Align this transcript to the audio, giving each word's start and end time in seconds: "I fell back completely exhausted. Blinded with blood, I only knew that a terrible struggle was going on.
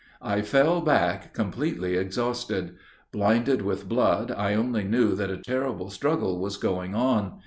"I 0.23 0.41
fell 0.41 0.81
back 0.81 1.31
completely 1.31 1.95
exhausted. 1.95 2.75
Blinded 3.11 3.61
with 3.61 3.87
blood, 3.87 4.31
I 4.31 4.55
only 4.55 4.83
knew 4.83 5.13
that 5.13 5.29
a 5.29 5.37
terrible 5.37 5.91
struggle 5.91 6.39
was 6.39 6.57
going 6.57 6.95
on. 6.95 7.33